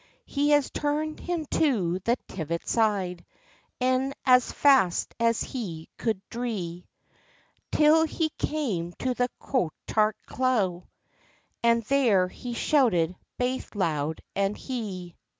[0.25, 3.23] He has turned him to the Tiviot side,
[3.79, 6.87] E'en as fast as he could drie,
[7.71, 10.87] Till he came to the Coultart Cleugh
[11.61, 15.13] And there he shouted baith loud and hie.